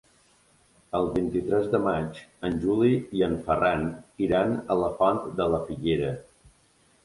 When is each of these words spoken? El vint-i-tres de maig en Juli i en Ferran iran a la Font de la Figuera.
El 0.99 1.09
vint-i-tres 1.17 1.67
de 1.75 1.81
maig 1.89 2.23
en 2.49 2.57
Juli 2.65 2.91
i 3.19 3.23
en 3.29 3.37
Ferran 3.45 3.87
iran 4.31 4.59
a 4.77 4.81
la 4.85 4.93
Font 4.99 5.25
de 5.41 5.51
la 5.57 5.65
Figuera. 5.71 6.15